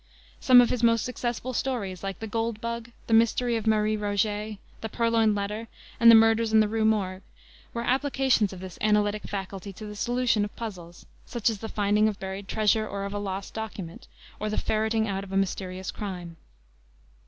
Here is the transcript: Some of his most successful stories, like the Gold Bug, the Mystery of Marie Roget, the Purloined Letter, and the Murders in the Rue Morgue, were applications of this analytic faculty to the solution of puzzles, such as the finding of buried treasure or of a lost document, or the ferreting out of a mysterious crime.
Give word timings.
Some 0.39 0.61
of 0.61 0.71
his 0.71 0.81
most 0.81 1.05
successful 1.05 1.53
stories, 1.53 2.01
like 2.01 2.17
the 2.17 2.25
Gold 2.25 2.59
Bug, 2.59 2.89
the 3.05 3.13
Mystery 3.13 3.55
of 3.55 3.67
Marie 3.67 3.95
Roget, 3.95 4.57
the 4.81 4.89
Purloined 4.89 5.35
Letter, 5.35 5.67
and 5.99 6.09
the 6.09 6.15
Murders 6.15 6.51
in 6.51 6.59
the 6.59 6.67
Rue 6.67 6.85
Morgue, 6.85 7.21
were 7.71 7.83
applications 7.83 8.51
of 8.51 8.61
this 8.61 8.79
analytic 8.81 9.21
faculty 9.29 9.71
to 9.73 9.85
the 9.85 9.95
solution 9.95 10.43
of 10.43 10.55
puzzles, 10.55 11.05
such 11.27 11.51
as 11.51 11.59
the 11.59 11.69
finding 11.69 12.07
of 12.07 12.19
buried 12.19 12.47
treasure 12.47 12.87
or 12.87 13.05
of 13.05 13.13
a 13.13 13.19
lost 13.19 13.53
document, 13.53 14.07
or 14.39 14.49
the 14.49 14.57
ferreting 14.57 15.07
out 15.07 15.23
of 15.23 15.31
a 15.31 15.37
mysterious 15.37 15.91
crime. 15.91 16.37